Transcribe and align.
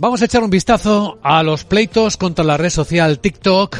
Vamos 0.00 0.22
a 0.22 0.26
echar 0.26 0.44
un 0.44 0.50
vistazo 0.50 1.18
a 1.22 1.42
los 1.42 1.64
pleitos 1.64 2.16
contra 2.16 2.44
la 2.44 2.56
red 2.56 2.70
social 2.70 3.18
TikTok 3.18 3.76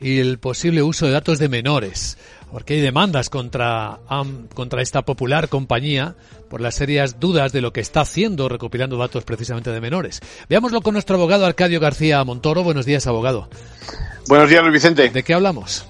y 0.00 0.18
el 0.18 0.38
posible 0.38 0.82
uso 0.82 1.06
de 1.06 1.12
datos 1.12 1.38
de 1.38 1.50
menores, 1.50 2.16
porque 2.50 2.74
hay 2.74 2.80
demandas 2.80 3.28
contra, 3.28 3.98
contra 4.54 4.80
esta 4.80 5.02
popular 5.02 5.48
compañía 5.48 6.14
por 6.48 6.62
las 6.62 6.76
serias 6.76 7.20
dudas 7.20 7.52
de 7.52 7.60
lo 7.60 7.72
que 7.74 7.80
está 7.80 8.00
haciendo 8.00 8.48
recopilando 8.48 8.96
datos 8.96 9.24
precisamente 9.24 9.70
de 9.70 9.80
menores. 9.80 10.20
Veámoslo 10.48 10.80
con 10.80 10.94
nuestro 10.94 11.16
abogado 11.16 11.44
Arcadio 11.44 11.80
García 11.80 12.24
Montoro. 12.24 12.64
Buenos 12.64 12.86
días, 12.86 13.06
abogado. 13.06 13.50
Buenos 14.26 14.48
días, 14.48 14.62
Luis 14.62 14.74
Vicente. 14.74 15.10
¿De 15.10 15.22
qué 15.22 15.34
hablamos? 15.34 15.84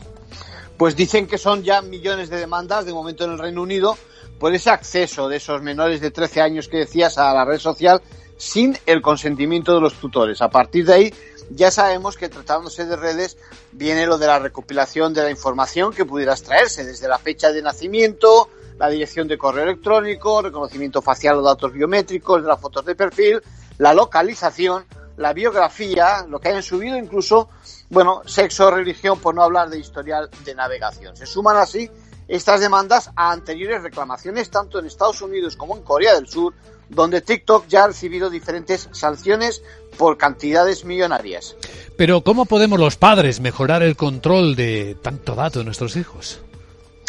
Pues 0.78 0.94
dicen 0.94 1.26
que 1.26 1.38
son 1.38 1.64
ya 1.64 1.82
millones 1.82 2.30
de 2.30 2.36
demandas 2.36 2.86
de 2.86 2.94
momento 2.94 3.24
en 3.24 3.32
el 3.32 3.38
Reino 3.40 3.62
Unido 3.62 3.98
por 4.38 4.54
ese 4.54 4.70
acceso 4.70 5.28
de 5.28 5.38
esos 5.38 5.60
menores 5.60 6.00
de 6.00 6.12
13 6.12 6.40
años 6.40 6.68
que 6.68 6.76
decías 6.76 7.18
a 7.18 7.34
la 7.34 7.44
red 7.44 7.58
social 7.58 8.00
sin 8.36 8.78
el 8.86 9.02
consentimiento 9.02 9.74
de 9.74 9.80
los 9.80 9.94
tutores. 9.94 10.40
A 10.40 10.50
partir 10.50 10.86
de 10.86 10.94
ahí 10.94 11.14
ya 11.50 11.72
sabemos 11.72 12.16
que 12.16 12.28
tratándose 12.28 12.86
de 12.86 12.94
redes 12.94 13.36
viene 13.72 14.06
lo 14.06 14.18
de 14.18 14.28
la 14.28 14.38
recopilación 14.38 15.12
de 15.12 15.24
la 15.24 15.30
información 15.30 15.92
que 15.92 16.04
pudiera 16.04 16.34
extraerse 16.34 16.84
desde 16.84 17.08
la 17.08 17.18
fecha 17.18 17.50
de 17.50 17.60
nacimiento, 17.60 18.48
la 18.78 18.88
dirección 18.88 19.26
de 19.26 19.36
correo 19.36 19.64
electrónico, 19.64 20.42
reconocimiento 20.42 21.02
facial 21.02 21.38
o 21.38 21.42
datos 21.42 21.72
biométricos 21.72 22.40
de 22.40 22.46
las 22.46 22.60
fotos 22.60 22.84
de 22.84 22.94
perfil, 22.94 23.42
la 23.78 23.92
localización, 23.94 24.84
la 25.18 25.32
biografía, 25.32 26.24
lo 26.28 26.40
que 26.40 26.48
hayan 26.48 26.62
subido, 26.62 26.96
incluso, 26.96 27.50
bueno, 27.90 28.22
sexo, 28.24 28.70
religión, 28.70 29.20
por 29.20 29.34
no 29.34 29.42
hablar 29.42 29.68
de 29.68 29.78
historial 29.78 30.30
de 30.44 30.54
navegación. 30.54 31.16
Se 31.16 31.26
suman 31.26 31.56
así 31.56 31.90
estas 32.26 32.60
demandas 32.60 33.10
a 33.16 33.32
anteriores 33.32 33.82
reclamaciones 33.82 34.50
tanto 34.50 34.78
en 34.78 34.86
Estados 34.86 35.20
Unidos 35.22 35.56
como 35.56 35.76
en 35.76 35.82
Corea 35.82 36.14
del 36.14 36.28
Sur 36.28 36.54
donde 36.88 37.20
TikTok 37.20 37.66
ya 37.68 37.84
ha 37.84 37.86
recibido 37.88 38.30
diferentes 38.30 38.88
sanciones 38.92 39.62
por 39.96 40.16
cantidades 40.16 40.84
millonarias. 40.84 41.56
Pero 41.96 42.22
¿cómo 42.22 42.46
podemos 42.46 42.78
los 42.78 42.96
padres 42.96 43.40
mejorar 43.40 43.82
el 43.82 43.96
control 43.96 44.56
de 44.56 44.96
tanto 45.02 45.34
dato 45.34 45.58
de 45.58 45.64
nuestros 45.64 45.96
hijos? 45.96 46.40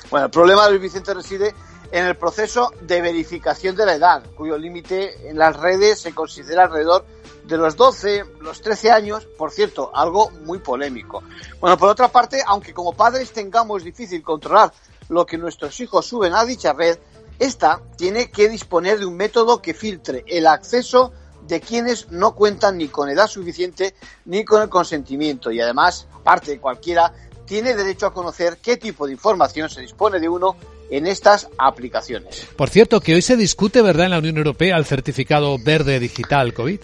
Bueno, 0.09 0.25
el 0.25 0.31
problema, 0.31 0.67
Luis 0.69 0.81
Vicente, 0.81 1.13
reside 1.13 1.53
en 1.91 2.05
el 2.05 2.15
proceso 2.15 2.71
de 2.81 3.01
verificación 3.01 3.75
de 3.75 3.85
la 3.85 3.95
edad, 3.95 4.23
cuyo 4.35 4.57
límite 4.57 5.29
en 5.29 5.37
las 5.37 5.55
redes 5.55 5.99
se 5.99 6.13
considera 6.13 6.63
alrededor 6.63 7.05
de 7.45 7.57
los 7.57 7.75
12, 7.75 8.25
los 8.41 8.61
13 8.61 8.91
años, 8.91 9.25
por 9.37 9.51
cierto, 9.51 9.91
algo 9.93 10.29
muy 10.43 10.59
polémico. 10.59 11.23
Bueno, 11.59 11.77
por 11.77 11.89
otra 11.89 12.07
parte, 12.09 12.43
aunque 12.45 12.73
como 12.73 12.93
padres 12.93 13.31
tengamos 13.31 13.83
difícil 13.83 14.21
controlar 14.21 14.71
lo 15.09 15.25
que 15.25 15.37
nuestros 15.37 15.79
hijos 15.79 16.05
suben 16.05 16.33
a 16.35 16.45
dicha 16.45 16.73
red, 16.73 16.99
esta 17.39 17.81
tiene 17.97 18.29
que 18.29 18.49
disponer 18.49 18.99
de 18.99 19.05
un 19.05 19.15
método 19.15 19.61
que 19.61 19.73
filtre 19.73 20.23
el 20.27 20.45
acceso 20.45 21.11
de 21.47 21.61
quienes 21.61 22.11
no 22.11 22.35
cuentan 22.35 22.77
ni 22.77 22.89
con 22.89 23.09
edad 23.09 23.27
suficiente 23.27 23.95
ni 24.25 24.45
con 24.45 24.61
el 24.61 24.69
consentimiento 24.69 25.51
y 25.51 25.59
además, 25.59 26.07
aparte 26.13 26.51
de 26.51 26.59
cualquiera, 26.59 27.11
tiene 27.49 27.75
derecho 27.75 28.05
a 28.05 28.13
conocer 28.13 28.59
qué 28.61 28.77
tipo 28.77 29.07
de 29.07 29.13
información 29.13 29.71
se 29.71 29.81
dispone 29.81 30.19
de 30.19 30.29
uno 30.29 30.55
en 30.91 31.07
estas 31.07 31.49
aplicaciones. 31.57 32.45
Por 32.55 32.69
cierto, 32.69 33.01
que 33.01 33.15
hoy 33.15 33.23
se 33.23 33.35
discute, 33.35 33.81
¿verdad?, 33.81 34.05
en 34.05 34.11
la 34.11 34.19
Unión 34.19 34.37
Europea 34.37 34.77
el 34.77 34.85
certificado 34.85 35.57
verde 35.57 35.99
digital 35.99 36.53
COVID. 36.53 36.79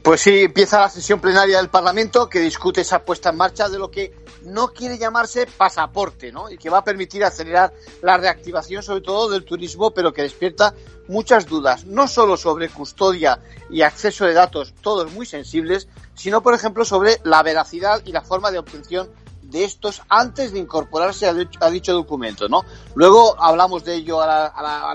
Pues 0.00 0.20
sí, 0.20 0.42
empieza 0.42 0.80
la 0.80 0.88
sesión 0.88 1.20
plenaria 1.20 1.56
del 1.56 1.70
Parlamento 1.70 2.28
que 2.28 2.38
discute 2.38 2.82
esa 2.82 3.04
puesta 3.04 3.30
en 3.30 3.36
marcha 3.36 3.68
de 3.68 3.78
lo 3.78 3.90
que 3.90 4.12
no 4.44 4.68
quiere 4.68 4.96
llamarse 4.96 5.46
pasaporte, 5.46 6.30
¿no? 6.30 6.50
Y 6.50 6.56
que 6.56 6.70
va 6.70 6.78
a 6.78 6.84
permitir 6.84 7.24
acelerar 7.24 7.72
la 8.00 8.16
reactivación, 8.16 8.82
sobre 8.82 9.00
todo 9.00 9.28
del 9.28 9.44
turismo, 9.44 9.90
pero 9.90 10.12
que 10.12 10.22
despierta 10.22 10.74
muchas 11.08 11.46
dudas, 11.46 11.84
no 11.84 12.06
solo 12.06 12.36
sobre 12.36 12.68
custodia 12.68 13.40
y 13.70 13.82
acceso 13.82 14.24
de 14.24 14.34
datos, 14.34 14.72
todos 14.82 15.12
muy 15.12 15.26
sensibles, 15.26 15.88
sino, 16.14 16.42
por 16.42 16.54
ejemplo, 16.54 16.84
sobre 16.84 17.18
la 17.24 17.42
veracidad 17.42 18.02
y 18.04 18.12
la 18.12 18.22
forma 18.22 18.50
de 18.50 18.58
obtención 18.58 19.08
de 19.42 19.64
estos 19.64 20.02
antes 20.08 20.52
de 20.52 20.58
incorporarse 20.58 21.26
a, 21.26 21.70
dicho 21.70 21.92
documento, 21.92 22.48
¿no? 22.48 22.64
Luego 22.94 23.40
hablamos 23.40 23.84
de 23.84 23.94
ello 23.94 24.20
a 24.20 24.26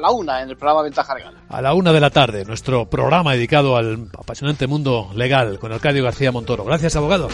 la, 0.01 0.11
una 0.11 0.41
en 0.41 0.49
el 0.49 0.57
programa 0.57 0.81
Ventaja 0.81 1.15
Legal. 1.15 1.35
A 1.47 1.61
la 1.61 1.73
una 1.73 1.93
de 1.93 1.99
la 2.01 2.09
tarde, 2.09 2.43
nuestro 2.43 2.89
programa 2.89 3.33
dedicado 3.33 3.77
al 3.77 4.09
apasionante 4.17 4.67
mundo 4.67 5.11
legal 5.15 5.59
con 5.59 5.71
Arcadio 5.71 6.03
García 6.03 6.31
Montoro. 6.31 6.65
Gracias, 6.65 6.95
abogado. 6.95 7.29